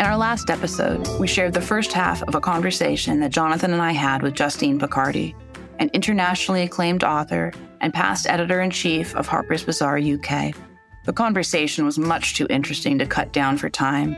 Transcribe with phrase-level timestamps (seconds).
[0.00, 3.82] In our last episode, we shared the first half of a conversation that Jonathan and
[3.82, 5.34] I had with Justine Picardie,
[5.78, 10.54] an internationally acclaimed author and past editor in chief of Harper's Bazaar UK.
[11.04, 14.16] The conversation was much too interesting to cut down for time,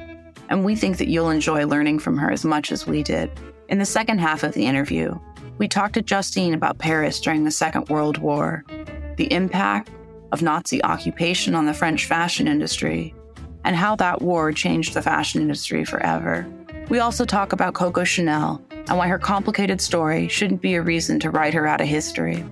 [0.48, 3.28] and we think that you'll enjoy learning from her as much as we did.
[3.68, 5.18] In the second half of the interview,
[5.58, 8.64] we talked to Justine about Paris during the Second World War,
[9.16, 9.90] the impact
[10.30, 13.16] of Nazi occupation on the French fashion industry,
[13.64, 16.46] and how that war changed the fashion industry forever.
[16.88, 21.20] We also talk about Coco Chanel and why her complicated story shouldn't be a reason
[21.20, 22.44] to write her out of history.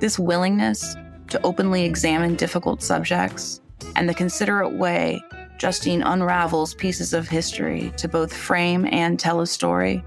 [0.00, 0.96] This willingness
[1.28, 3.60] to openly examine difficult subjects
[3.94, 5.22] and the considerate way
[5.58, 10.04] Justine unravels pieces of history to both frame and tell a story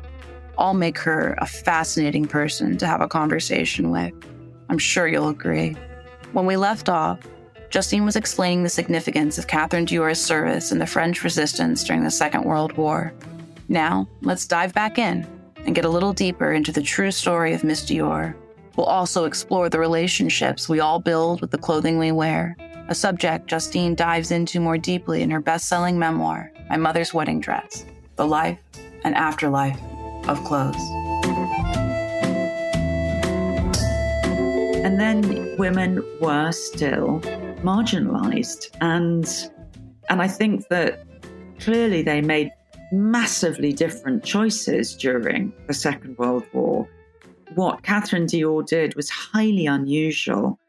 [0.57, 4.13] all make her a fascinating person to have a conversation with.
[4.69, 5.75] I'm sure you'll agree.
[6.33, 7.19] When we left off,
[7.69, 12.09] Justine was explaining the significance of Catherine Dior's service in the French resistance during the
[12.09, 13.13] Second World War.
[13.67, 15.27] Now, let's dive back in
[15.65, 18.33] and get a little deeper into the true story of Miss Dior.
[18.75, 23.45] We'll also explore the relationships we all build with the clothing we wear, a subject
[23.45, 28.25] Justine dives into more deeply in her best selling memoir, My Mother's Wedding Dress The
[28.25, 28.59] Life
[29.03, 29.79] and Afterlife
[30.27, 30.75] of clothes.
[34.83, 37.21] And then women were still
[37.61, 38.69] marginalized.
[38.81, 39.27] And,
[40.09, 41.05] and I think that
[41.59, 42.51] clearly they made
[42.91, 46.87] massively different choices during the Second World War.
[47.55, 50.59] What Catherine Dior did was highly unusual.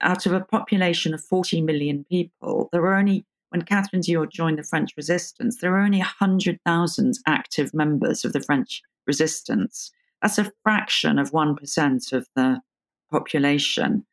[0.00, 4.58] Out of a population of 40 million people, there were only when Catherine Dior joined
[4.58, 9.90] the French resistance, there were only 100,000 active members of the French resistance.
[10.20, 12.60] That's a fraction of 1% of the
[13.10, 14.04] population.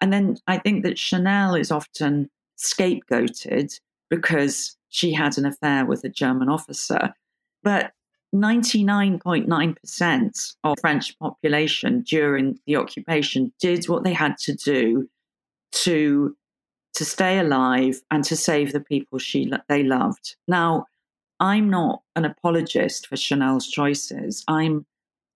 [0.00, 3.78] And then I think that Chanel is often scapegoated
[4.10, 7.14] because she had an affair with a German officer.
[7.62, 7.92] But
[8.34, 15.08] 99.9% of French population during the occupation did what they had to do
[15.72, 16.36] to
[16.94, 20.34] to stay alive and to save the people she they loved.
[20.48, 20.86] Now,
[21.40, 24.42] I'm not an apologist for Chanel's choices.
[24.48, 24.86] I'm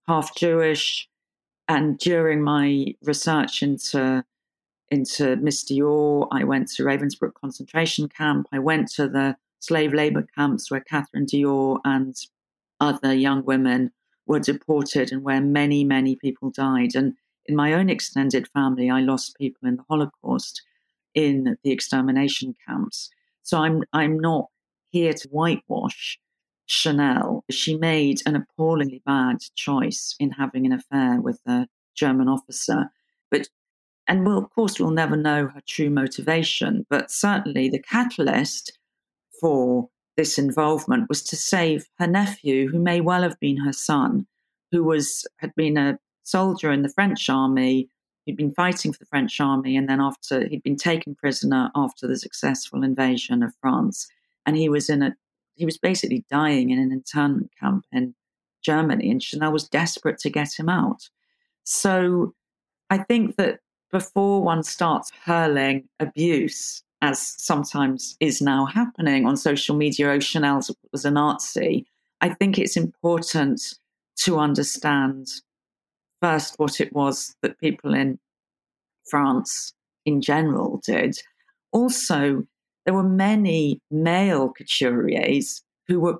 [0.07, 1.07] half Jewish,
[1.67, 4.25] and during my research into
[4.91, 8.47] into Miss Dior, I went to Ravensbrück concentration camp.
[8.51, 12.15] I went to the slave labor camps where Catherine Dior and
[12.79, 13.91] other young women
[14.27, 16.95] were deported and where many, many people died.
[16.95, 17.13] And
[17.45, 20.61] in my own extended family, I lost people in the Holocaust
[21.13, 23.09] in the extermination camps.
[23.43, 24.47] So I'm I'm not
[24.89, 26.19] here to whitewash
[26.65, 27.43] Chanel.
[27.49, 32.91] She made an appallingly bad choice in having an affair with a German officer.
[34.11, 38.77] And well, of course, we'll never know her true motivation, but certainly the catalyst
[39.39, 44.27] for this involvement was to save her nephew, who may well have been her son,
[44.71, 47.89] who was had been a soldier in the French army
[48.25, 52.07] He'd been fighting for the French army, and then after he'd been taken prisoner after
[52.07, 54.07] the successful invasion of France,
[54.45, 55.15] and he was in a
[55.55, 58.13] he was basically dying in an internment camp in
[58.61, 61.09] Germany, and Chanel was desperate to get him out.
[61.63, 62.35] So
[62.89, 63.59] I think that
[63.91, 70.61] before one starts hurling abuse, as sometimes is now happening on social media, oh, Chanel
[70.91, 71.85] was a Nazi,
[72.21, 73.61] I think it's important
[74.17, 75.27] to understand
[76.21, 78.19] first what it was that people in
[79.09, 79.73] France
[80.05, 81.17] in general did.
[81.71, 82.43] Also,
[82.85, 86.19] there were many male couturiers who were,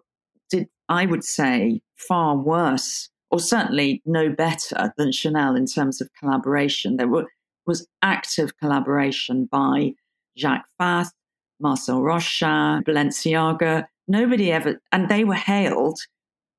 [0.49, 6.09] did I would say, far worse, or certainly no better than Chanel in terms of
[6.19, 6.97] collaboration.
[6.97, 7.27] There were,
[7.65, 9.93] was active collaboration by
[10.37, 11.11] Jacques Fath,
[11.59, 13.85] Marcel Rochas, Balenciaga.
[14.07, 15.99] Nobody ever, and they were hailed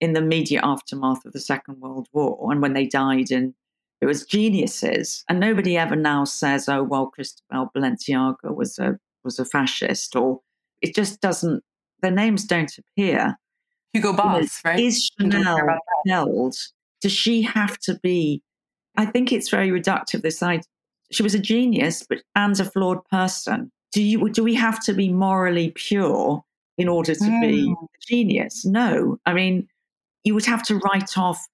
[0.01, 3.55] in the immediate aftermath of the Second World War and when they died in
[4.03, 5.25] it was geniuses.
[5.29, 10.41] And nobody ever now says, oh well, Cristobal Balenciaga was a was a fascist or
[10.81, 11.63] it just doesn't
[12.01, 13.39] their names don't appear.
[13.93, 14.81] Hugo Boss, right?
[14.81, 15.79] Is Chanel
[16.09, 16.57] held?
[17.01, 18.43] Does she have to be
[18.97, 20.65] I think it's very reductive this side.
[21.13, 23.71] She was a genius, but and a flawed person.
[23.93, 26.43] Do you do we have to be morally pure
[26.79, 27.41] in order to mm.
[27.43, 28.65] be a genius?
[28.65, 29.19] No.
[29.27, 29.69] I mean,
[30.25, 31.47] you would have to write off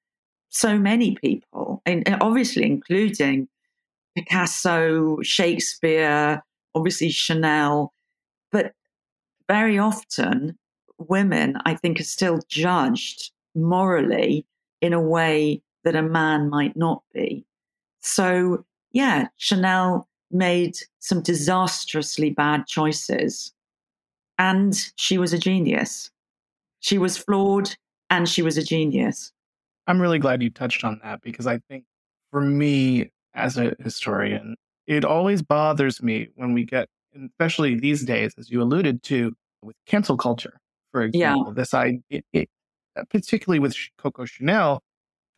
[0.51, 3.49] so many people, and obviously including
[4.17, 6.43] Picasso, Shakespeare,
[6.75, 7.93] obviously Chanel,
[8.51, 8.73] but
[9.49, 10.59] very often
[10.99, 14.47] women, I think, are still judged morally
[14.81, 17.45] in a way that a man might not be.
[18.01, 23.53] So, yeah, Chanel made some disastrously bad choices,
[24.39, 26.11] and she was a genius.
[26.81, 27.75] She was flawed
[28.11, 29.33] and she was a genius.
[29.87, 31.85] I'm really glad you touched on that because I think
[32.31, 34.57] for me as a historian,
[34.87, 36.89] it always bothers me when we get,
[37.27, 39.33] especially these days, as you alluded to,
[39.63, 40.61] with cancel culture,
[40.93, 41.55] for example, yeah.
[41.55, 42.47] this idea,
[43.11, 44.83] particularly with Coco Chanel,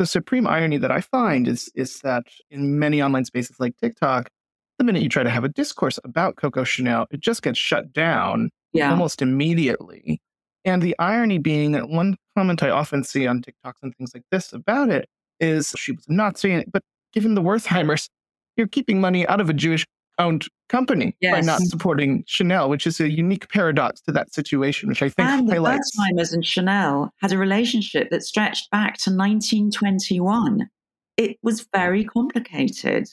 [0.00, 4.30] the supreme irony that I find is is that in many online spaces like TikTok,
[4.78, 7.92] the minute you try to have a discourse about Coco Chanel, it just gets shut
[7.92, 8.90] down yeah.
[8.90, 10.18] almost immediately.
[10.64, 14.22] And the irony being that one comment I often see on TikToks and things like
[14.30, 15.06] this about it
[15.38, 16.82] is she was not saying it, but
[17.12, 18.08] given the Wertheimers,
[18.56, 19.84] you're keeping money out of a Jewish
[20.20, 21.34] owned company yes.
[21.34, 25.28] by not supporting Chanel, which is a unique paradox to that situation, which I think
[25.28, 25.90] and highlights.
[25.96, 30.70] The Wertheimers and Chanel had a relationship that stretched back to 1921.
[31.16, 33.08] It was very complicated.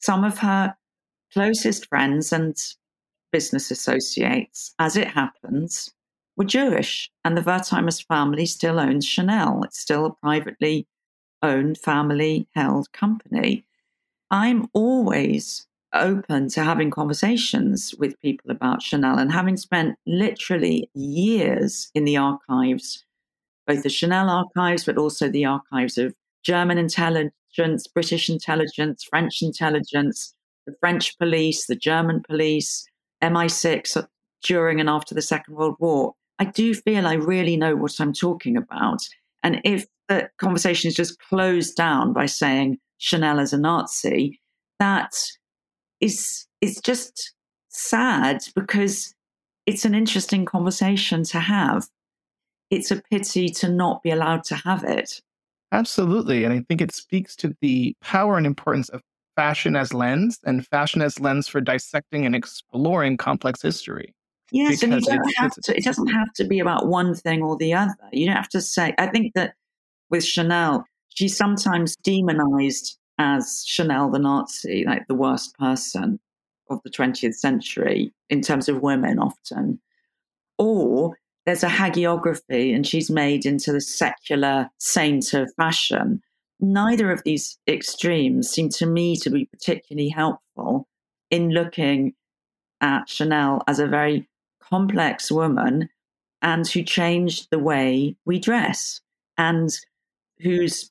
[0.00, 0.76] Some of her
[1.32, 2.56] closest friends and
[3.32, 5.92] business associates, as it happens,
[6.36, 7.10] were Jewish.
[7.24, 9.62] And the Wertheimers family still owns Chanel.
[9.64, 10.86] It's still a privately
[11.42, 13.66] owned, family held company.
[14.30, 21.90] I'm always open to having conversations with people about Chanel and having spent literally years
[21.94, 23.04] in the archives,
[23.66, 26.14] both the Chanel archives, but also the archives of
[26.44, 30.34] German intelligence, British intelligence, French intelligence,
[30.66, 32.86] the French police, the German police,
[33.22, 34.02] MI6 uh,
[34.42, 36.14] during and after the Second World War.
[36.38, 39.00] I do feel I really know what I'm talking about.
[39.42, 44.40] And if the conversation is just closed down by saying Chanel is a Nazi,
[44.78, 45.14] that
[46.00, 47.34] is is just
[47.68, 49.14] sad because
[49.66, 51.86] it's an interesting conversation to have.
[52.70, 55.20] It's a pity to not be allowed to have it.
[55.72, 56.44] Absolutely.
[56.44, 59.00] And I think it speaks to the power and importance of
[59.36, 64.14] fashion as lens and fashion as lens for dissecting and exploring complex history.
[64.52, 67.56] Yes, and you don't have to, it doesn't have to be about one thing or
[67.56, 67.94] the other.
[68.12, 69.54] You don't have to say, I think that
[70.10, 76.18] with Chanel, she's sometimes demonized as Chanel the Nazi, like the worst person
[76.70, 79.80] of the 20th century in terms of women often.
[80.58, 81.16] Or
[81.46, 86.22] there's a hagiography and she's made into the secular saint of fashion
[86.60, 90.88] neither of these extremes seem to me to be particularly helpful
[91.30, 92.14] in looking
[92.80, 94.28] at Chanel as a very
[94.60, 95.88] complex woman
[96.42, 99.00] and who changed the way we dress
[99.38, 99.70] and
[100.40, 100.90] whose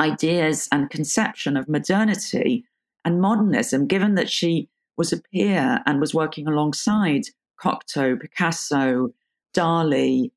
[0.00, 2.64] ideas and conception of modernity
[3.04, 7.22] and modernism, given that she was a peer and was working alongside
[7.60, 9.12] Cocteau, Picasso,
[9.54, 10.30] Dali,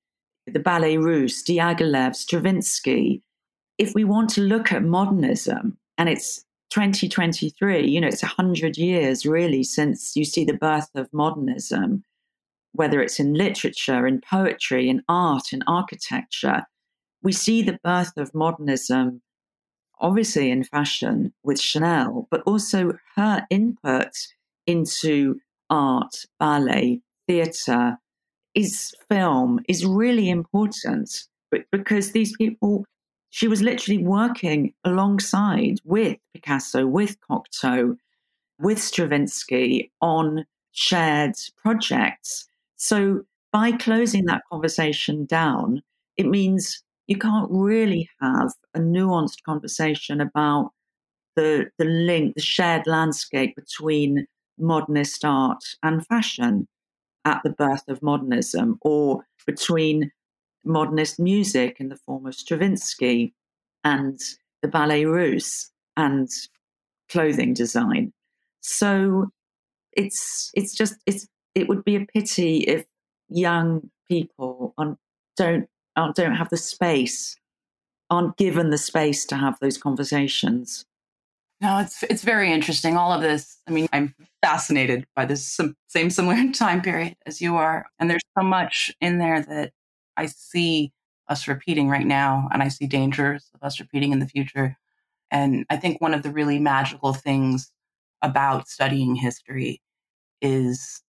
[0.46, 3.22] the Ballet Russe, Diaghilev, Stravinsky,
[3.78, 9.26] if we want to look at modernism, and it's 2023, you know, it's 100 years
[9.26, 12.04] really since you see the birth of modernism,
[12.74, 16.64] whether it's in literature, in poetry, in art, in architecture.
[17.24, 19.22] We see the birth of modernism,
[20.00, 24.13] obviously in fashion with Chanel, but also her input
[24.68, 27.98] into art, ballet, theatre,
[28.56, 31.28] is film is really important
[31.72, 32.86] because these people
[33.30, 37.95] she was literally working alongside with Picasso, with Cocteau,
[38.60, 42.48] with Stravinsky on shared projects.
[42.78, 43.22] So
[43.52, 45.83] by closing that conversation down,
[46.18, 50.69] it means you can't really have a nuanced conversation about
[51.35, 54.28] the, the link, the shared landscape between
[54.59, 56.68] modernist art and fashion
[57.25, 60.11] at the birth of modernism, or between
[60.63, 63.33] modernist music in the form of Stravinsky
[63.83, 64.19] and
[64.61, 66.30] the Ballet Russe and
[67.09, 68.13] clothing design.
[68.61, 69.30] So
[69.94, 72.85] it's it's just it's it would be a pity if
[73.30, 74.95] young people on,
[75.35, 75.68] don't
[76.00, 77.36] Uh, don't have the space
[78.10, 80.86] aren't given the space to have those conversations.
[81.62, 82.96] No, it's it's very interesting.
[82.96, 83.58] All of this.
[83.68, 88.24] I mean, I'm fascinated by this same similar time period as you are, and there's
[88.38, 89.74] so much in there that
[90.16, 90.94] I see
[91.28, 94.78] us repeating right now, and I see dangers of us repeating in the future.
[95.32, 97.72] And I think one of the really magical things
[98.22, 99.82] about studying history
[100.42, 101.04] is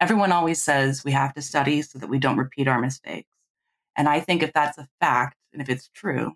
[0.00, 3.28] everyone always says we have to study so that we don't repeat our mistakes.
[3.96, 6.32] And I think if that's a fact, and if it's true,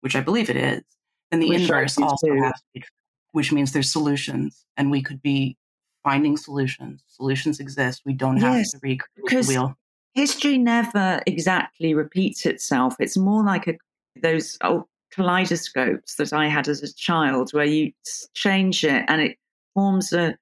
[0.00, 0.82] which I believe it is,
[1.30, 2.42] then the inverse also too.
[2.42, 2.88] has to be true,
[3.32, 5.56] which means there's solutions, and we could be
[6.04, 7.02] finding solutions.
[7.08, 8.02] Solutions exist.
[8.04, 9.76] We don't have yes, to recreate the wheel
[10.18, 12.96] history never exactly repeats itself.
[12.98, 13.74] It's more like a,
[14.20, 17.92] those old kaleidoscopes that I had as a child, where you
[18.34, 19.38] change it and it
[19.74, 20.36] forms a,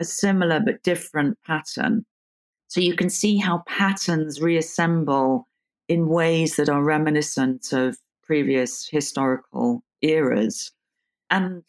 [0.00, 2.04] a similar but different pattern.
[2.66, 5.46] So you can see how patterns reassemble
[5.90, 10.70] in ways that are reminiscent of previous historical eras.
[11.30, 11.64] And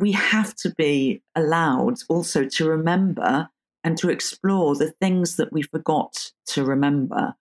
[0.00, 3.48] we have to be allowed also to remember
[3.84, 7.34] and to explore the things that we forgot to remember.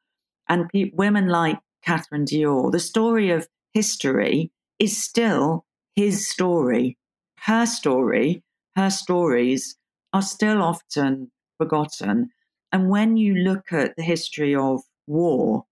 [0.48, 7.00] And pe- women like Catherine Dior, the story of history is still his story.
[7.40, 8.44] Her story,
[8.76, 9.76] her stories
[10.14, 12.30] are still often forgotten.
[12.72, 15.66] And when you look at the history of war,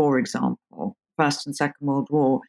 [0.00, 2.40] for example, First and Second World War,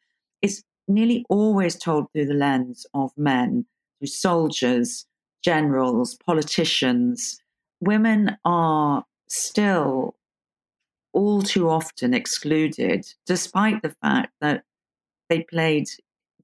[0.41, 3.65] is nearly always told through the lens of men,
[3.99, 5.05] through soldiers,
[5.43, 7.41] generals, politicians.
[7.81, 10.15] Women are still
[11.11, 14.63] all too often excluded, despite the fact that
[15.27, 15.89] they played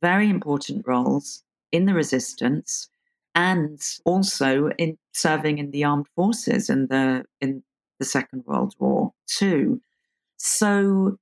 [0.02, 2.90] very important roles in the resistance
[3.34, 7.64] and also in serving in the armed forces in the in
[7.98, 9.80] the Second World War too.
[10.38, 11.18] So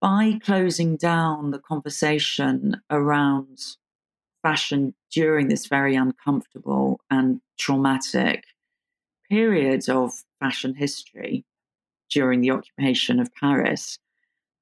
[0.00, 3.58] by closing down the conversation around
[4.42, 8.44] fashion during this very uncomfortable and traumatic
[9.28, 11.44] period of fashion history
[12.10, 13.98] during the occupation of Paris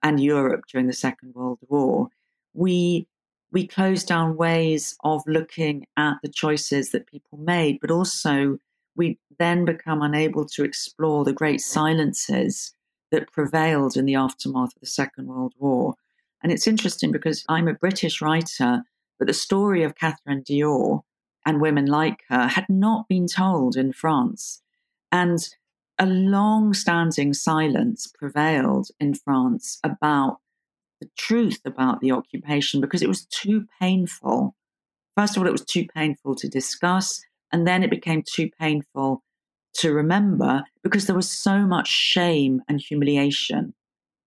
[0.03, 2.09] and Europe during the Second World War,
[2.53, 3.07] we
[3.53, 8.59] we closed down ways of looking at the choices that people made, but also
[8.97, 12.75] we then become unable to explore the great silences
[13.15, 15.95] that prevailed in the aftermath of the Second World War.
[16.43, 18.83] And it's interesting because I'm a British writer,
[19.19, 21.03] but the story of Catherine Dior
[21.47, 24.63] and women like her had not been told in France.
[25.13, 25.39] And
[25.97, 30.39] a long standing silence prevailed in France about
[31.01, 34.57] the truth about the occupation because it was too painful.
[35.17, 39.23] First of all, it was too painful to discuss, and then it became too painful
[39.75, 43.75] to remember because there was so much shame and humiliation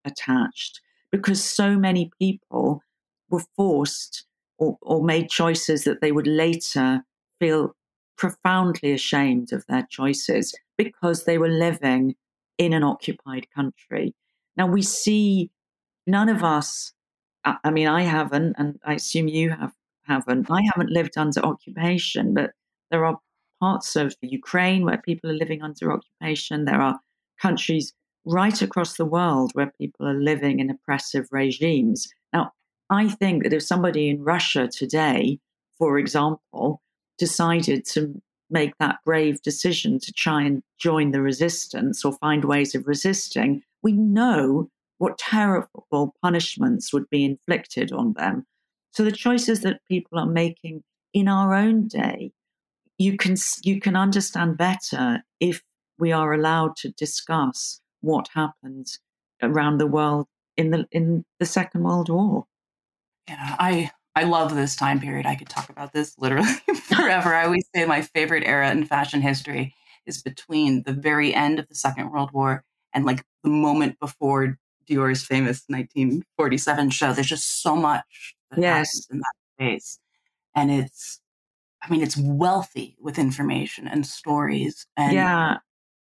[0.06, 2.82] attached, because so many people
[3.30, 4.26] were forced
[4.58, 7.02] or, or made choices that they would later
[7.40, 7.76] feel
[8.18, 12.16] profoundly ashamed of their choices because they were living
[12.58, 14.16] in an occupied country.
[14.56, 15.52] Now we see
[16.08, 16.94] none of us,
[17.46, 19.74] I mean, I haven't, and I assume you have,
[20.04, 20.50] haven't.
[20.50, 22.52] I haven't lived under occupation, but
[22.90, 23.20] there are
[23.60, 26.66] parts of Ukraine where people are living under occupation.
[26.66, 27.00] There are
[27.42, 27.94] countries
[28.26, 32.08] right across the world where people are living in oppressive regimes.
[32.34, 32.52] Now,
[32.90, 35.40] I think that if somebody in Russia today,
[35.78, 36.82] for example,
[37.18, 42.76] decided to make that brave decision to try and join the resistance or find ways
[42.76, 48.46] of resisting, we know what terrible punishments would be inflicted on them.
[48.92, 50.84] So the choices that people are making
[51.14, 52.32] in our own day,
[52.98, 55.62] you can you can understand better if
[56.00, 58.88] we are allowed to discuss what happened
[59.42, 62.46] around the world in the in the Second World War.
[63.28, 65.26] Yeah, I I love this time period.
[65.26, 66.52] I could talk about this literally
[66.84, 67.36] forever.
[67.36, 69.76] I always say my favorite era in fashion history
[70.06, 72.64] is between the very end of the Second World War
[72.94, 77.14] and like the moment before Dior's famous 1947 show.
[77.14, 78.72] There's just so much that yes.
[78.72, 80.00] happens in that space.
[80.56, 81.20] And it's,
[81.88, 84.86] I mean, it's wealthy with information and stories.
[84.98, 85.58] And yeah.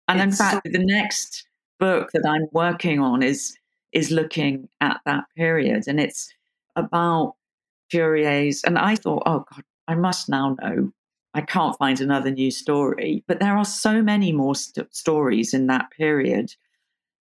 [0.06, 1.46] And in fact, so- the next
[1.80, 3.56] book that I'm working on is
[3.92, 5.84] is looking at that period.
[5.86, 6.32] And it's
[6.76, 7.34] about
[7.90, 8.62] Fourier's.
[8.64, 10.92] And I thought, oh God, I must now know.
[11.32, 13.24] I can't find another new story.
[13.26, 16.54] But there are so many more st- stories in that period,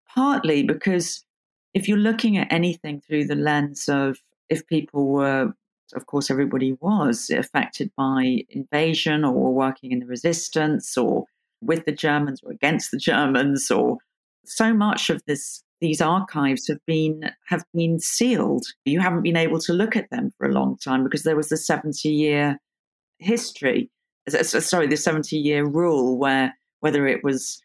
[0.08, 1.24] partly because
[1.74, 4.20] if you're looking at anything through the lens of
[4.50, 5.54] if people were,
[5.96, 11.26] of course, everybody was affected by invasion or working in the resistance or
[11.62, 13.98] with the Germans or against the Germans, or
[14.46, 18.66] so much of this these archives have been have been sealed.
[18.86, 21.50] You haven't been able to look at them for a long time because there was
[21.50, 22.58] the 70 year
[23.20, 23.90] history,
[24.30, 27.62] sorry, the 70 year rule where whether it was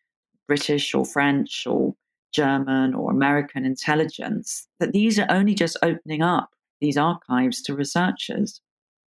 [0.47, 1.95] British or French or
[2.33, 8.61] German or American intelligence, that these are only just opening up these archives to researchers.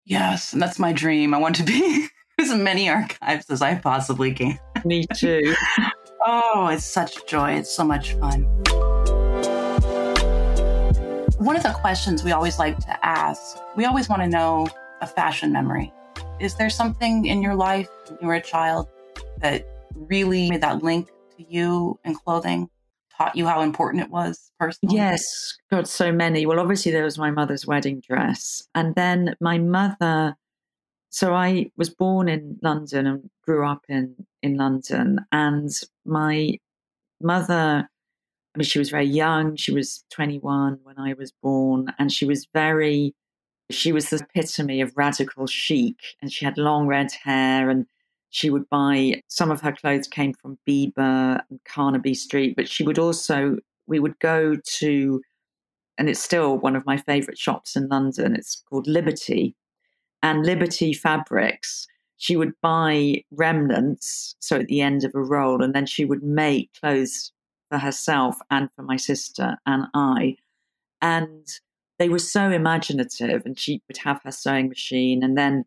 [0.04, 1.34] Yes, and that's my dream.
[1.34, 4.58] I want to be as many archives as I possibly can.
[4.84, 5.54] Me too.
[6.26, 7.52] oh, it's such joy.
[7.52, 8.44] It's so much fun.
[11.38, 14.66] One of the questions we always like to ask, we always want to know
[15.00, 15.92] a fashion memory.
[16.40, 18.88] Is there something in your life when you were a child
[19.38, 22.68] that really made that link to you and clothing?
[23.16, 24.96] Taught you how important it was personally?
[24.96, 26.46] Yes, got so many.
[26.46, 28.66] Well, obviously, there was my mother's wedding dress.
[28.74, 30.36] And then my mother,
[31.10, 35.20] so I was born in London and grew up in, in London.
[35.32, 35.70] And
[36.04, 36.58] my
[37.20, 37.88] mother
[38.54, 39.56] I mean, she was very young.
[39.56, 43.14] She was 21 when I was born, and she was very,
[43.70, 45.96] she was the epitome of radical chic.
[46.22, 47.86] And she had long red hair, and
[48.34, 52.82] she would buy some of her clothes came from Biba and Carnaby Street, but she
[52.82, 55.22] would also, we would go to,
[55.98, 58.34] and it's still one of my favorite shops in London.
[58.34, 59.54] It's called Liberty
[60.22, 61.86] and Liberty Fabrics
[62.16, 66.22] she would buy remnants, so at the end of a roll, and then she would
[66.22, 67.32] make clothes
[67.70, 70.36] for herself and for my sister and I.
[71.02, 71.46] And
[71.98, 75.22] they were so imaginative, and she would have her sewing machine.
[75.22, 75.64] And then,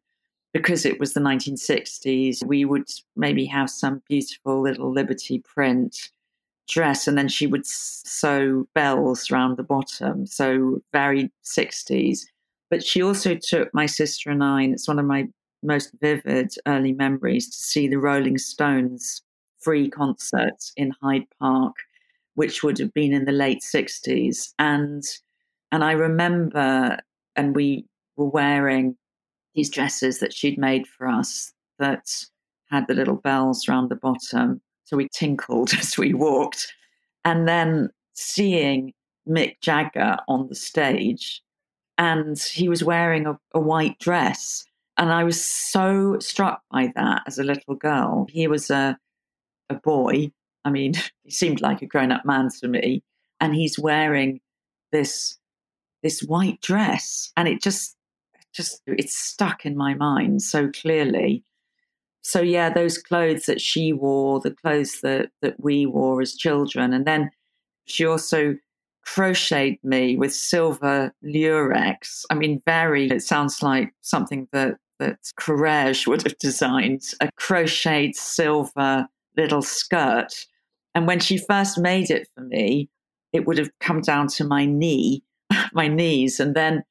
[0.54, 6.12] because it was the 1960s, we would maybe have some beautiful little Liberty print
[6.68, 10.25] dress, and then she would sew bells around the bottom.
[10.25, 12.25] So, very 60s.
[12.70, 15.27] But she also took my sister and I, and it's one of my
[15.63, 19.22] most vivid early memories to see the Rolling Stones
[19.60, 21.75] free concerts in Hyde Park,
[22.36, 24.54] which would have been in the late 60s.
[24.60, 25.04] And
[25.72, 26.98] and I remember
[27.36, 27.86] and we
[28.16, 28.98] were wearing
[29.58, 32.08] these dresses that she'd made for us that
[32.70, 34.62] had the little bells around the bottom.
[34.86, 36.74] So we tinkled as we walked.
[37.26, 38.94] And then seeing
[39.28, 41.42] Mick Jagger on the stage,
[41.98, 44.64] and he was wearing a, a white dress.
[44.98, 48.28] And I was so struck by that as a little girl.
[48.30, 48.98] He was a,
[49.70, 50.32] a boy.
[50.64, 53.04] I mean, he seemed like a grown up man to me.
[53.42, 54.40] And he's wearing
[54.92, 55.38] this
[56.04, 57.32] this white dress.
[57.36, 57.97] And it just
[58.58, 61.44] just it's stuck in my mind so clearly.
[62.24, 66.92] So yeah, those clothes that she wore, the clothes that that we wore as children.
[66.92, 67.30] And then
[67.86, 68.58] she also
[69.06, 72.26] crocheted me with silver lurex.
[72.30, 78.16] I mean, very, it sounds like something that that Courrèges would have designed a crocheted
[78.16, 80.34] silver little skirt.
[80.96, 82.90] And when she first made it for me,
[83.32, 85.24] it would have come down to my knee,
[85.74, 86.84] my knees, and then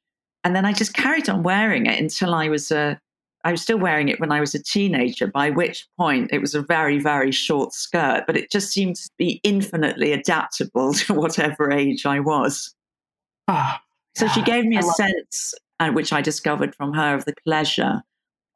[0.47, 3.01] and then I just carried on wearing it until I was a
[3.43, 6.55] I was still wearing it when I was a teenager, by which point it was
[6.55, 11.73] a very, very short skirt, but it just seemed to be infinitely adaptable to whatever
[11.73, 12.73] age I was.
[13.49, 13.73] Oh,
[14.15, 18.03] so she gave me a sense and which I discovered from her of the pleasure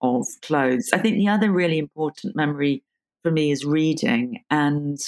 [0.01, 0.91] of clothes.
[0.93, 2.85] I think the other really important memory
[3.25, 4.99] for me is reading, and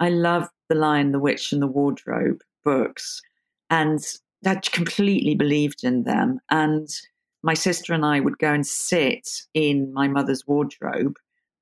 [0.00, 3.22] I love The Lion, the Witch, and the Wardrobe books,
[3.70, 4.00] and
[4.44, 6.40] I completely believed in them.
[6.50, 6.88] And
[7.42, 11.16] my sister and I would go and sit in my mother's wardrobe,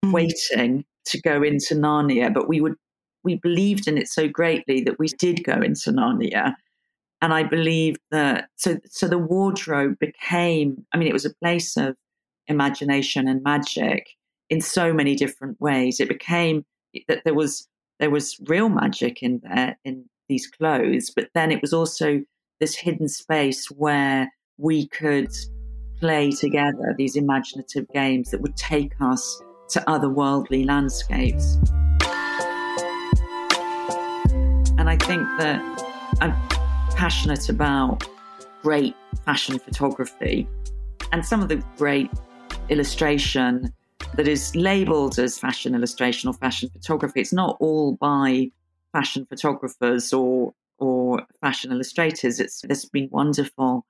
[0.04, 0.12] mm.
[0.12, 2.76] waiting to go into Narnia, but we would
[3.22, 6.54] we believed in it so greatly that we did go into Narnia
[7.22, 11.76] and I believe that so so the wardrobe became I mean it was a place
[11.76, 11.96] of
[12.46, 14.08] imagination and magic
[14.48, 16.00] in so many different ways.
[16.00, 16.64] It became
[17.08, 21.60] that there was there was real magic in there in these clothes, but then it
[21.60, 22.22] was also
[22.60, 25.30] this hidden space where we could
[25.98, 31.56] play together these imaginative games that would take us to otherworldly landscapes.
[34.78, 35.60] And I think that
[36.20, 36.32] I'm
[36.96, 38.06] passionate about
[38.62, 38.94] great
[39.24, 40.46] fashion photography
[41.12, 42.10] and some of the great
[42.68, 43.72] illustration
[44.14, 47.20] that is labeled as fashion illustration or fashion photography.
[47.20, 48.50] It's not all by
[48.92, 52.40] fashion photographers or or fashion illustrators.
[52.40, 53.86] It's there's been wonderful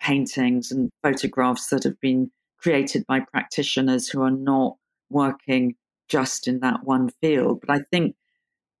[0.00, 4.76] paintings and photographs that have been created by practitioners who are not
[5.10, 5.74] working
[6.08, 7.62] just in that one field.
[7.66, 8.14] But I think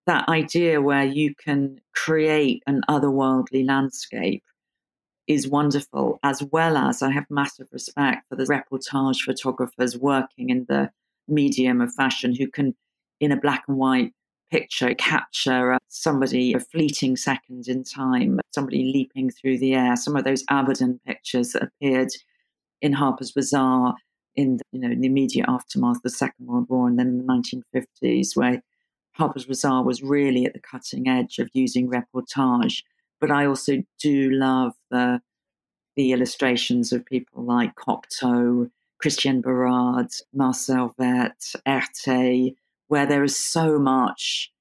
[0.06, 4.44] that idea where you can create an otherworldly landscape
[5.26, 10.66] is wonderful, as well as I have massive respect for the reportage photographers working in
[10.68, 10.90] the
[11.26, 12.76] medium of fashion who can,
[13.18, 14.12] in a black and white
[14.50, 19.96] picture, capture uh, somebody a fleeting second in time, somebody leaping through the air.
[19.96, 22.10] Some of those Avedon pictures that appeared
[22.80, 23.94] in Harper's Bazaar
[24.34, 27.08] in the, you know in the immediate aftermath of the Second World War and then
[27.08, 28.62] in the 1950s, where
[29.12, 32.82] Harper's Bazaar was really at the cutting edge of using reportage.
[33.20, 35.20] But I also do love the
[35.96, 42.54] the illustrations of people like Cocteau, Christian Bérard, Marcel Vertès, Erte,
[42.88, 44.52] where there is so much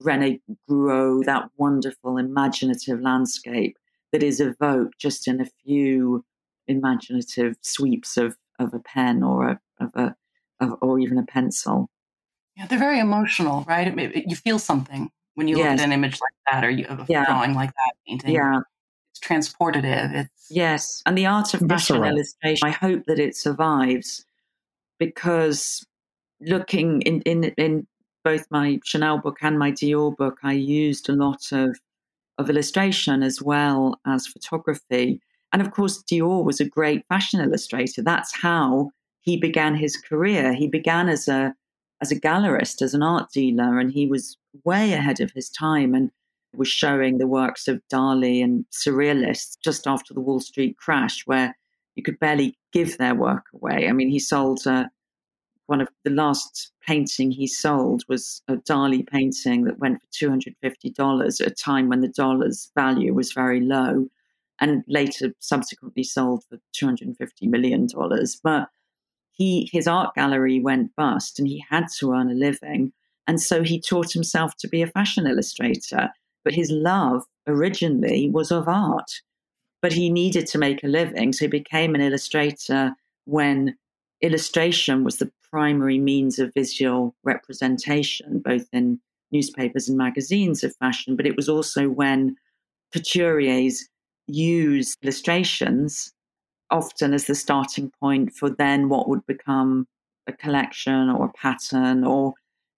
[0.00, 3.76] Rene Gruau, that wonderful imaginative landscape
[4.12, 6.24] that is evoked just in a few
[6.66, 10.16] imaginative sweeps of, of a pen or a, of a
[10.60, 11.90] of, or even a pencil.
[12.56, 13.86] Yeah, they're very emotional, right?
[13.86, 15.64] It, it, you feel something when you yes.
[15.64, 17.24] look at an image like that or you have a yeah.
[17.24, 18.34] drawing like that, painting.
[18.34, 18.60] Yeah.
[19.10, 20.14] It's transportative.
[20.14, 22.68] It's yes, and the art of fashion illustration.
[22.68, 24.24] I hope that it survives
[24.98, 25.84] because
[26.40, 27.86] looking in, in in
[28.24, 31.78] both my Chanel book and my Dior book, I used a lot of
[32.38, 35.20] of illustration as well as photography.
[35.52, 38.02] And of course, Dior was a great fashion illustrator.
[38.02, 40.54] That's how he began his career.
[40.54, 41.54] He began as a
[42.02, 45.94] as a gallerist, as an art dealer, and he was way ahead of his time
[45.94, 46.10] and
[46.56, 51.56] was showing the works of Dali and surrealists just after the Wall Street crash, where
[51.94, 53.88] you could barely give their work away.
[53.88, 54.86] I mean, he sold uh,
[55.70, 61.40] one of the last painting he sold was a Dali painting that went for $250
[61.40, 64.08] at a time when the dollar's value was very low
[64.60, 67.86] and later subsequently sold for $250 million.
[68.42, 68.68] But
[69.30, 72.92] he his art gallery went bust and he had to earn a living.
[73.28, 76.10] And so he taught himself to be a fashion illustrator.
[76.44, 79.12] But his love originally was of art.
[79.82, 81.32] But he needed to make a living.
[81.32, 83.76] So he became an illustrator when
[84.20, 89.00] illustration was the primary means of visual representation, both in
[89.32, 92.36] newspapers and magazines of fashion, but it was also when
[92.94, 93.82] couturiers
[94.26, 96.12] used illustrations
[96.70, 99.86] often as the starting point for then what would become
[100.26, 102.34] a collection or a pattern or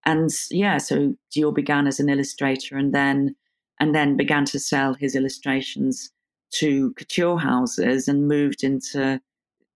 [0.06, 3.36] and yeah so Dior began as an illustrator and then
[3.80, 6.10] and then began to sell his illustrations
[6.52, 9.20] to couture houses and moved into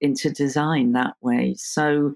[0.00, 1.54] into design that way.
[1.58, 2.14] So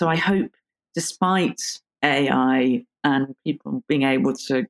[0.00, 0.52] so I hope,
[0.94, 1.60] despite
[2.02, 4.64] AI and people being able to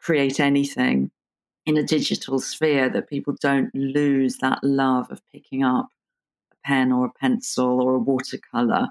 [0.00, 1.10] create anything
[1.66, 5.88] in a digital sphere, that people don't lose that love of picking up
[6.52, 8.88] a pen or a pencil or a watercolor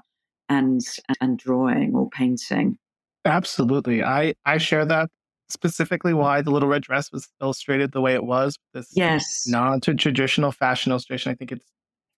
[0.48, 0.82] and
[1.20, 2.78] and drawing or painting.
[3.24, 5.10] Absolutely, I I share that
[5.48, 8.56] specifically why the little red dress was illustrated the way it was.
[8.72, 11.32] This yes, non traditional fashion illustration.
[11.32, 11.66] I think it's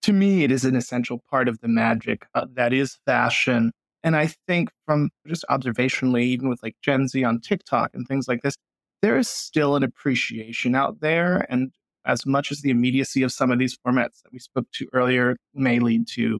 [0.04, 3.72] to me, it is an essential part of the magic uh, that is fashion.
[4.02, 8.28] And I think from just observationally, even with like Gen Z on TikTok and things
[8.28, 8.54] like this,
[9.00, 11.46] there is still an appreciation out there.
[11.48, 11.72] And
[12.04, 15.36] as much as the immediacy of some of these formats that we spoke to earlier
[15.54, 16.38] may lead to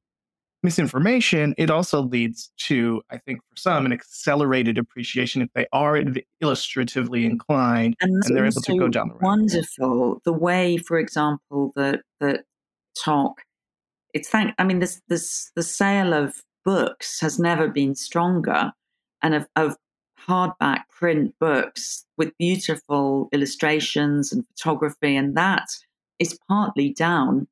[0.63, 6.03] misinformation, it also leads to, I think, for some, an accelerated appreciation if they are
[6.43, 9.23] illustratively inclined and, and they're able to go down the road.
[9.23, 10.21] Wonderful.
[10.27, 12.45] The way, for example, that that
[13.03, 13.41] talk
[14.15, 18.73] it's thank i mean this this the sale of books has never been stronger
[19.23, 19.77] and of, of
[20.27, 25.67] hardback print books with beautiful illustrations and photography and that
[26.19, 27.47] is partly down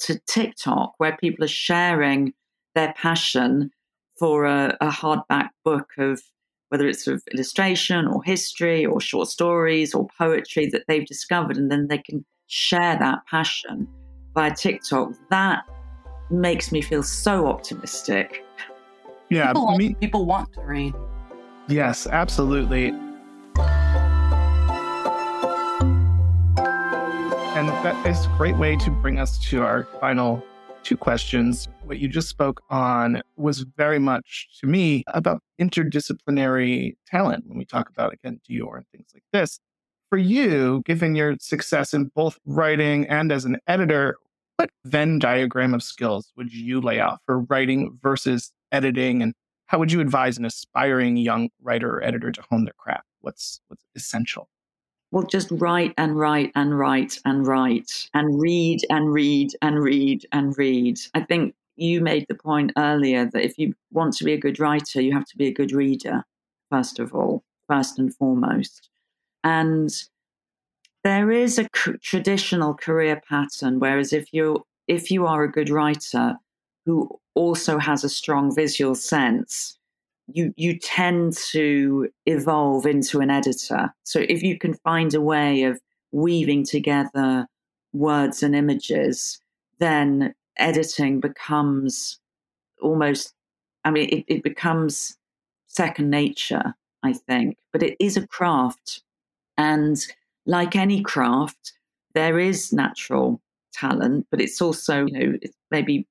[0.00, 2.32] to tiktok where people are sharing
[2.74, 3.70] their passion
[4.18, 6.20] for a, a hardback book of
[6.70, 11.70] whether it's of illustration or history or short stories or poetry that they've discovered and
[11.70, 13.86] then they can share that passion
[14.34, 15.12] via tiktok.
[15.30, 15.64] That
[16.30, 18.44] makes me feel so optimistic.
[19.30, 20.94] Yeah, people, me, people want to read.
[21.68, 22.94] Yes, absolutely.
[27.56, 30.44] And that is a great way to bring us to our final
[30.82, 31.68] two questions.
[31.84, 37.64] What you just spoke on was very much, to me, about interdisciplinary talent when we
[37.64, 39.58] talk about, again, Dior and things like this.
[40.10, 44.16] For you, given your success in both writing and as an editor,
[44.66, 49.22] what Venn diagram of skills would you lay out for writing versus editing?
[49.22, 49.32] And
[49.66, 53.06] how would you advise an aspiring young writer or editor to hone their craft?
[53.20, 54.48] What's, what's essential?
[55.12, 60.26] Well, just write and write and write and write and read and read and read
[60.32, 60.98] and read.
[61.14, 64.58] I think you made the point earlier that if you want to be a good
[64.58, 66.24] writer, you have to be a good reader,
[66.70, 68.88] first of all, first and foremost.
[69.44, 69.90] And
[71.06, 71.68] there is a
[72.02, 76.34] traditional career pattern whereas if you if you are a good writer
[76.84, 79.78] who also has a strong visual sense
[80.26, 83.94] you you tend to evolve into an editor.
[84.02, 87.46] So if you can find a way of weaving together
[87.92, 89.38] words and images
[89.78, 92.18] then editing becomes
[92.82, 93.32] almost
[93.84, 95.16] i mean it, it becomes
[95.68, 97.58] second nature i think.
[97.72, 99.04] But it is a craft
[99.56, 100.04] and
[100.46, 101.72] like any craft,
[102.14, 103.40] there is natural
[103.72, 106.06] talent, but it's also, you know, it's maybe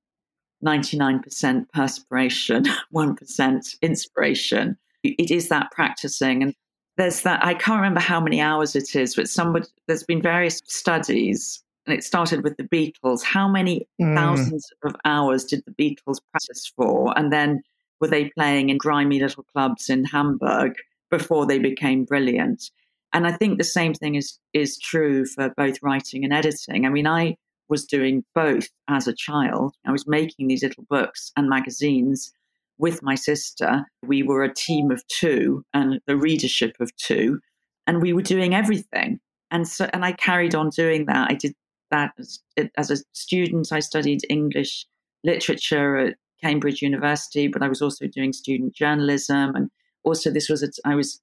[0.64, 4.76] 99% perspiration, 1% inspiration.
[5.02, 6.42] It is that practicing.
[6.42, 6.54] And
[6.96, 10.60] there's that, I can't remember how many hours it is, but somebody, there's been various
[10.66, 13.22] studies, and it started with the Beatles.
[13.22, 14.14] How many mm.
[14.14, 17.16] thousands of hours did the Beatles practice for?
[17.16, 17.62] And then
[18.00, 20.74] were they playing in grimy little clubs in Hamburg
[21.10, 22.70] before they became brilliant?
[23.16, 26.84] And I think the same thing is is true for both writing and editing.
[26.84, 29.74] I mean, I was doing both as a child.
[29.86, 32.30] I was making these little books and magazines
[32.76, 33.86] with my sister.
[34.02, 37.40] We were a team of two and the readership of two,
[37.86, 39.18] and we were doing everything.
[39.50, 41.30] And so, and I carried on doing that.
[41.30, 41.54] I did
[41.90, 42.40] that as,
[42.76, 43.72] as a student.
[43.72, 44.84] I studied English
[45.24, 49.70] literature at Cambridge University, but I was also doing student journalism, and
[50.04, 51.18] also this was a, I was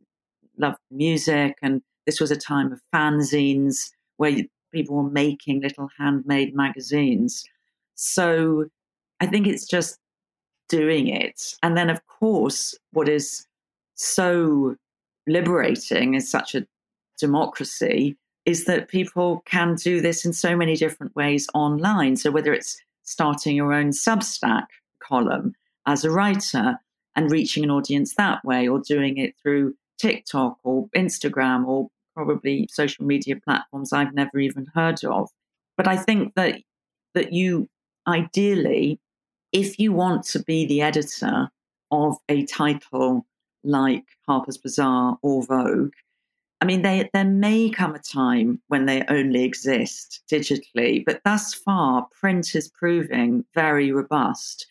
[0.58, 6.56] loved music, and this was a time of fanzines where people were making little handmade
[6.56, 7.44] magazines.
[7.96, 8.66] So
[9.20, 10.00] I think it's just
[10.70, 11.56] doing it.
[11.62, 13.46] And then, of course, what is
[13.96, 14.76] so
[15.28, 16.66] liberating is such a
[17.20, 22.18] democracy is that people can do this in so many different ways online.
[22.18, 24.66] So whether it's starting your own Substack
[25.00, 25.54] column
[25.86, 26.78] as a writer
[27.16, 32.68] and reaching an audience that way, or doing it through TikTok or Instagram or probably
[32.72, 35.30] social media platforms I've never even heard of.
[35.78, 36.62] But I think that
[37.16, 37.70] that you
[38.08, 39.00] ideally
[39.54, 41.50] if you want to be the editor
[41.92, 43.26] of a title
[43.64, 45.94] like Harper's Bazaar or Vogue,
[46.60, 51.54] I mean, they, there may come a time when they only exist digitally, but thus
[51.54, 54.66] far, print is proving very robust.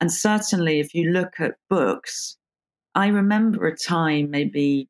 [0.00, 2.36] And certainly, if you look at books,
[2.94, 4.88] I remember a time maybe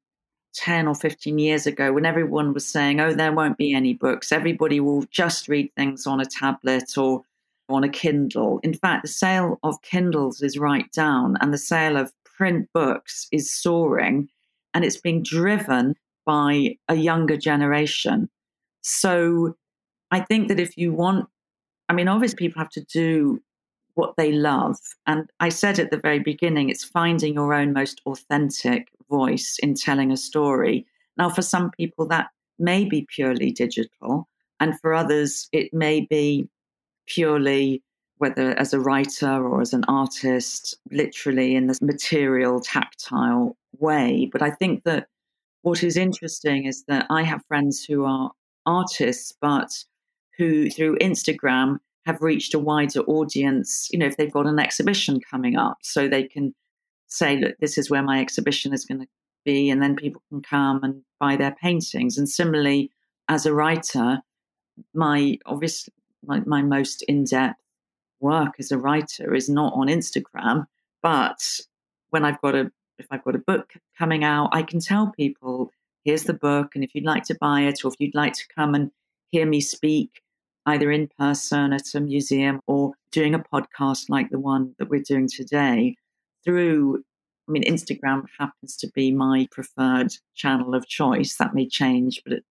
[0.55, 4.33] 10 or 15 years ago when everyone was saying, oh, there won't be any books.
[4.33, 7.23] Everybody will just read things on a tablet or
[7.69, 8.61] on a Kindle.
[8.63, 13.29] In fact, the sale of Kindles is right down, and the sale of print books
[13.31, 14.29] is soaring,
[14.75, 18.29] and it's being driven by a younger generation.
[18.83, 19.57] So
[20.11, 21.29] I think that if you want,
[21.89, 23.41] I mean, obviously, people have to do
[23.99, 24.79] what they love.
[25.09, 29.75] And I said at the very beginning, it's finding your own most authentic voice in
[29.75, 30.87] telling a story.
[31.17, 32.29] Now, for some people, that
[32.61, 34.29] may be purely digital.
[34.61, 36.49] And for others, it may be
[37.09, 37.83] purely
[38.19, 44.29] whether as a writer or as an artist, literally in this material, tactile way.
[44.31, 45.09] But I think that
[45.63, 48.31] what is interesting is that I have friends who are
[48.65, 49.85] artists, but
[50.37, 51.79] who through Instagram
[52.09, 56.09] have reached a wider audience, you know, if they've got an exhibition coming up, so
[56.09, 56.55] they can
[57.07, 59.09] say, look, this is where my exhibition is going to
[59.45, 62.17] be, and then people can come and buy their paintings.
[62.17, 62.91] And similarly,
[63.29, 64.23] as a writer,
[64.95, 65.93] my obviously
[66.25, 67.61] my, my most in-depth
[68.21, 70.67] work as a writer is not on Instagram,
[71.03, 71.61] but
[72.09, 75.71] when I've got a if I've got a book coming out, I can tell people,
[76.05, 78.49] here's the book, and if you'd like to buy it, or if you'd like to
[78.57, 78.91] come and
[79.31, 80.23] hear me speak,
[80.69, 85.03] either in person at a museum or doing a podcast like the one that we're
[85.03, 85.97] doing today,
[86.45, 87.03] through
[87.49, 91.37] I mean, Instagram happens to be my preferred channel of choice.
[91.37, 92.45] That may change, but it,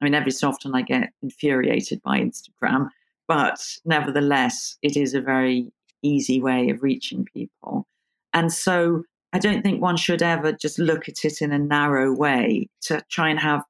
[0.00, 2.90] I mean, every so often I get infuriated by Instagram
[3.26, 5.72] but nevertheless, it is a very
[6.02, 7.86] easy way of reaching people.
[8.32, 12.12] And so I don't think one should ever just look at it in a narrow
[12.12, 13.62] way to try and have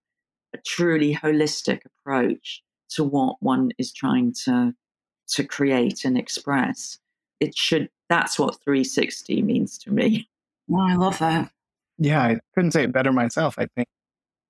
[0.52, 2.62] a truly holistic approach
[2.94, 4.74] to what one is trying to
[5.26, 6.98] to create and express.
[7.40, 10.28] It should that's what 360 means to me.
[10.70, 11.50] Oh, I love that.
[11.98, 13.54] Yeah, I couldn't say it better myself.
[13.58, 13.88] I think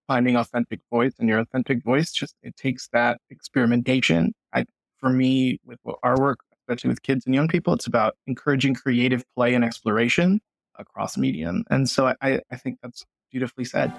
[0.06, 4.34] finding authentic voice and your authentic voice just it takes that experimentation.
[4.52, 4.64] I
[4.98, 9.24] for me with our work, especially with kids and young people, it's about encouraging creative
[9.34, 10.40] play and exploration
[10.78, 11.64] across medium.
[11.70, 13.92] And so I, I think that's beautifully said.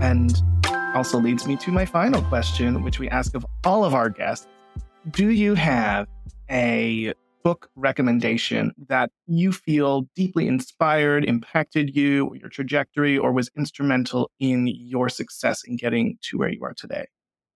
[0.00, 0.40] And
[0.94, 4.46] also leads me to my final question, which we ask of all of our guests.
[5.10, 6.06] Do you have
[6.50, 13.50] a book recommendation that you feel deeply inspired, impacted you, or your trajectory, or was
[13.56, 17.06] instrumental in your success in getting to where you are today?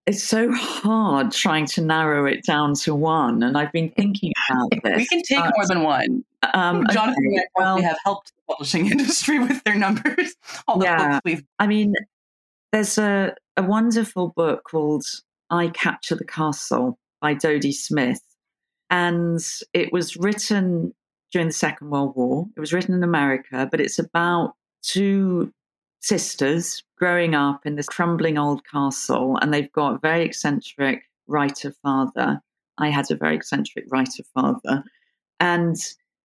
[0.07, 3.43] it's so hard trying to narrow it down to one.
[3.43, 4.97] And I've been thinking about this.
[4.97, 6.25] We can take but, more than one.
[6.53, 10.35] Um, Jonathan okay, well, have helped the publishing industry with their numbers.
[10.69, 11.45] All the yeah, books we've.
[11.59, 11.95] I mean,
[12.75, 15.05] there's a, a wonderful book called
[15.49, 18.21] I Capture the Castle by Dodie Smith.
[18.91, 19.39] And
[19.73, 20.93] it was written
[21.31, 22.47] during the Second World War.
[22.57, 25.53] It was written in America, but it's about two
[26.01, 31.73] sisters growing up in this crumbling old castle, and they've got a very eccentric writer
[31.81, 32.41] father.
[32.79, 34.83] I had a very eccentric writer father,
[35.39, 35.77] and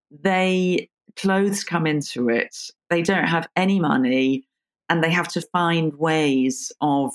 [0.10, 2.58] they clothes come into it.
[2.90, 4.48] They don't have any money,
[4.90, 7.14] and they have to find ways of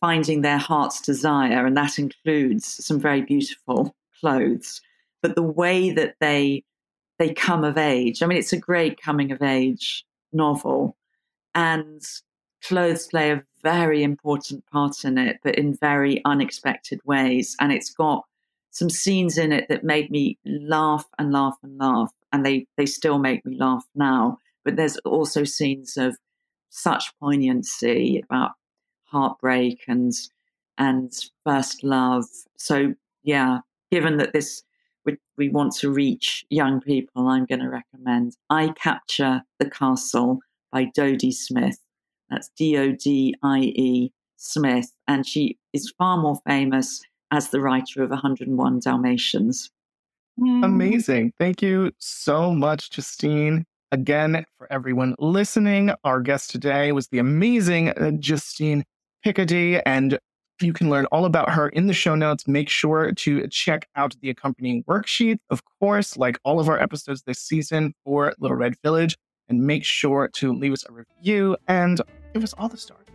[0.00, 4.80] finding their heart's desire, and that includes some very beautiful clothes.
[5.22, 6.64] But the way that they
[7.18, 10.96] they come of age, I mean, it's a great coming of age novel
[11.54, 12.02] and
[12.64, 17.56] clothes play a very important part in it, but in very unexpected ways.
[17.60, 18.24] And it's got
[18.70, 22.86] some scenes in it that made me laugh and laugh and laugh, and they they
[22.86, 24.38] still make me laugh now.
[24.64, 26.16] But there's also scenes of
[26.70, 28.52] such poignancy about
[29.04, 30.12] heartbreak and
[30.76, 31.12] and
[31.44, 32.24] first love.
[32.56, 33.58] So yeah,
[33.90, 34.62] given that this
[35.04, 40.38] we, we want to reach young people, I'm going to recommend I Capture the Castle
[40.70, 41.78] by Dodie Smith.
[42.30, 44.92] That's D O D I E Smith.
[45.06, 49.70] And she is far more famous as the writer of 101 Dalmatians.
[50.38, 50.64] Mm.
[50.64, 51.32] Amazing.
[51.38, 53.66] Thank you so much, Justine.
[53.90, 58.84] Again, for everyone listening, our guest today was the amazing uh, Justine
[59.24, 60.18] Picardie, and
[60.60, 62.46] you can learn all about her in the show notes.
[62.46, 67.22] Make sure to check out the accompanying worksheet, of course, like all of our episodes
[67.22, 69.16] this season for Little Red Village,
[69.48, 71.98] and make sure to leave us a review and
[72.34, 73.06] give us all the stars.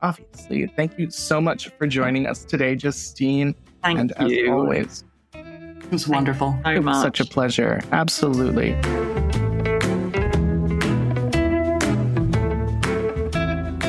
[0.00, 3.52] Obviously, thank you so much for joining us today, Justine.
[3.82, 4.44] Thank and you.
[4.44, 6.56] as always, It was wonderful.
[6.64, 7.02] It was much.
[7.02, 7.80] such a pleasure.
[7.90, 8.76] Absolutely.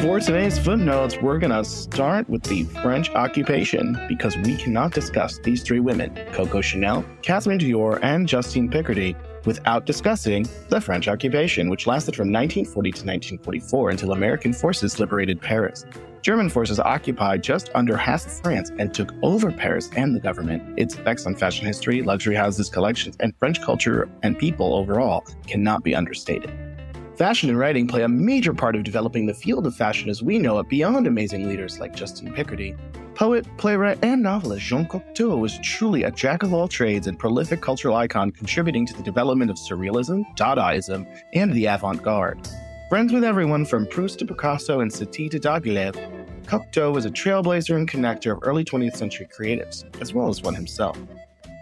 [0.05, 5.39] For today's footnotes, we're going to start with the French occupation because we cannot discuss
[5.39, 9.15] these three women, Coco Chanel, Catherine Dior, and Justine Picardie,
[9.47, 15.41] without discussing the French occupation, which lasted from 1940 to 1944 until American forces liberated
[15.41, 15.85] Paris.
[16.21, 20.77] German forces occupied just under half of France and took over Paris and the government.
[20.77, 25.83] Its effects on fashion history, luxury houses, collections, and French culture and people overall cannot
[25.83, 26.74] be understated.
[27.17, 30.37] Fashion and writing play a major part of developing the field of fashion as we
[30.37, 32.77] know it beyond amazing leaders like Justine Picardie.
[33.15, 37.61] Poet, playwright, and novelist Jean Cocteau was truly a jack of all trades and prolific
[37.61, 42.49] cultural icon contributing to the development of surrealism, Dadaism, and the avant garde.
[42.89, 45.95] Friends with everyone from Proust to Picasso and Satie to Diaghilev,
[46.43, 50.53] Cocteau was a trailblazer and connector of early 20th century creatives, as well as one
[50.53, 50.99] himself.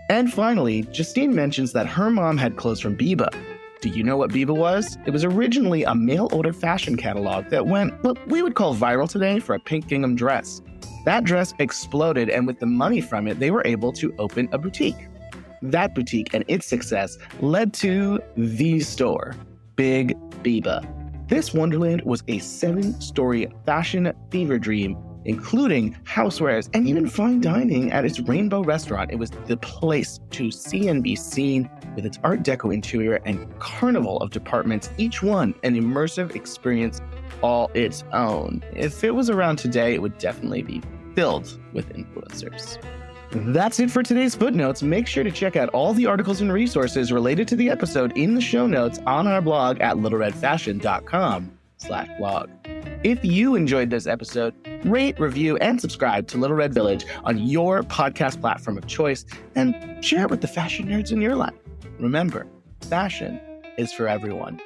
[0.10, 3.30] And finally, Justine mentions that her mom had clothes from Biba.
[3.84, 4.98] Do you know what Biba was?
[5.06, 9.10] It was originally a mail order fashion catalog that went, what we would call viral
[9.10, 10.62] today for a pink gingham dress.
[11.04, 14.58] That dress exploded, and with the money from it, they were able to open a
[14.58, 15.10] boutique.
[15.62, 19.36] That boutique and its success led to the store,
[19.76, 21.28] Big Biba.
[21.28, 27.91] This Wonderland was a seven story fashion fever dream, including housewares and even fine dining
[27.91, 29.12] at its Rainbow restaurant.
[29.12, 33.47] It was the place to see and be seen with its Art Deco interior and
[33.60, 37.01] carnival of departments, each one an immersive experience
[37.41, 38.63] all its own.
[38.75, 40.82] If it was around today, it would definitely be
[41.15, 42.77] filled with influencers.
[43.32, 44.84] That's it for today's footnotes.
[44.84, 48.36] Make sure to check out all the articles and resources related to the episode in
[48.36, 52.49] the show notes on our blog at littleredfashion.com slash blog.
[53.03, 54.53] If you enjoyed this episode,
[54.86, 59.25] rate, review, and subscribe to Little Red Village on your podcast platform of choice
[59.56, 61.53] and share it with the fashion nerds in your life.
[62.04, 62.46] Remember,
[62.82, 63.39] fashion
[63.78, 64.60] is for everyone.